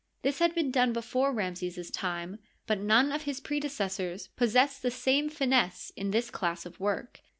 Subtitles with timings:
[0.23, 5.29] .This had been done before Ramses's time, but none of his predecessors possessed the same
[5.29, 7.21] finesse in this class of work.